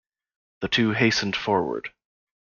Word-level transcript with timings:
The 0.61 0.67
two 0.67 0.93
hastened 0.93 1.35
forward. 1.35 1.91